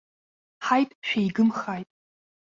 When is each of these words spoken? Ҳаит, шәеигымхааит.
Ҳаит, 0.65 0.89
шәеигымхааит. 1.07 1.89